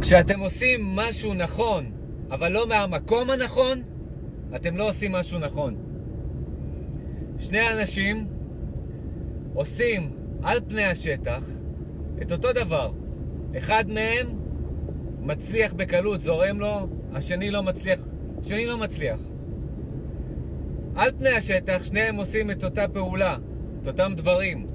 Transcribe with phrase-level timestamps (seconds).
[0.00, 1.92] כשאתם עושים משהו נכון,
[2.30, 3.82] אבל לא מהמקום הנכון,
[4.56, 5.76] אתם לא עושים משהו נכון.
[7.38, 8.26] שני אנשים
[9.54, 10.10] עושים
[10.42, 11.42] על פני השטח
[12.22, 12.92] את אותו דבר.
[13.58, 14.26] אחד מהם
[15.20, 18.00] מצליח בקלות, זורם לו, השני לא מצליח.
[18.40, 19.18] השני לא מצליח.
[20.94, 23.36] על פני השטח שניהם עושים את אותה פעולה,
[23.82, 24.66] את אותם דברים.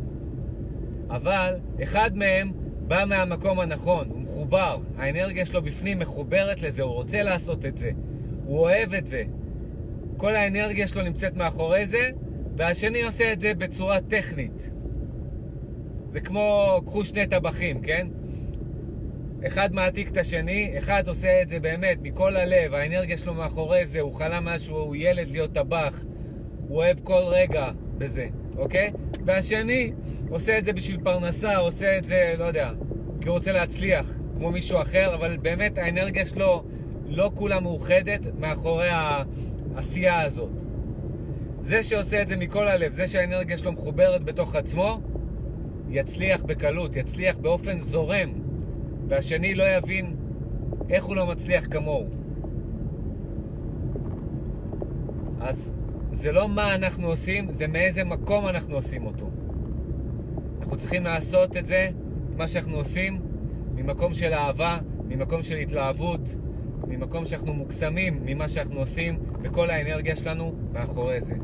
[1.10, 2.52] אבל אחד מהם
[2.88, 7.92] בא מהמקום הנכון, הוא מחובר, האנרגיה שלו בפנים מחוברת לזה, הוא רוצה לעשות את זה,
[8.46, 9.24] הוא אוהב את זה.
[10.18, 12.10] כל האנרגיה שלו נמצאת מאחורי זה,
[12.58, 14.70] והשני עושה את זה בצורה טכנית.
[16.14, 18.08] זה כמו, קחו שני טבחים, כן?
[19.48, 24.00] אחד מעתיק את השני, אחד עושה את זה באמת מכל הלב, האנרגיה שלו מאחורי זה,
[24.00, 26.04] הוא חלם משהו, הוא ילד להיות טבח,
[26.68, 28.92] הוא אוהב כל רגע בזה, אוקיי?
[29.26, 29.92] והשני
[30.30, 32.72] עושה את זה בשביל פרנסה, עושה את זה, לא יודע,
[33.22, 34.06] כי הוא רוצה להצליח,
[34.38, 36.64] כמו מישהו אחר, אבל באמת האנרגיה שלו
[37.08, 40.50] לא כולה מאוחדת מאחורי העשייה הזאת.
[41.62, 45.00] זה שעושה את זה מכל הלב, זה שהאנרגיה שלו מחוברת בתוך עצמו,
[45.90, 48.30] יצליח בקלות, יצליח באופן זורם,
[49.08, 50.16] והשני לא יבין
[50.90, 52.08] איך הוא לא מצליח כמוהו.
[55.42, 55.72] אז
[56.12, 59.30] זה לא מה אנחנו עושים, זה מאיזה מקום אנחנו עושים אותו.
[60.66, 61.90] אנחנו צריכים לעשות את זה,
[62.38, 63.22] מה שאנחנו עושים,
[63.76, 64.78] ממקום של אהבה,
[65.08, 66.20] ממקום של התלהבות,
[66.88, 71.36] ממקום שאנחנו מוקסמים ממה שאנחנו עושים, וכל האנרגיה שלנו מאחורי זה.